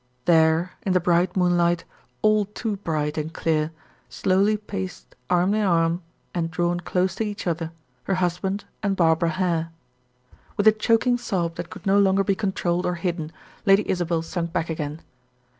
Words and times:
There, 0.25 0.71
in 0.81 0.93
the 0.93 0.99
bright 0.99 1.37
moonlight, 1.37 1.83
all 2.23 2.45
too 2.45 2.77
bright 2.77 3.19
and 3.19 3.31
clear, 3.31 3.69
slowly 4.09 4.57
paced 4.57 5.13
arm 5.29 5.53
in 5.53 5.63
arm, 5.63 6.01
and 6.33 6.49
drawn 6.49 6.79
close 6.79 7.13
to 7.17 7.23
each 7.23 7.45
other, 7.45 7.71
her 8.05 8.15
husband 8.15 8.65
and 8.81 8.95
Barbara 8.95 9.29
Hare. 9.29 9.69
With 10.57 10.65
a 10.65 10.71
choking 10.71 11.19
sob 11.19 11.53
that 11.57 11.69
could 11.69 11.85
no 11.85 11.99
longer 11.99 12.23
be 12.23 12.33
controlled 12.33 12.87
or 12.87 12.95
hidden, 12.95 13.31
Lady 13.67 13.87
Isabel 13.87 14.23
sunk 14.23 14.51
back 14.51 14.71
again. 14.71 15.01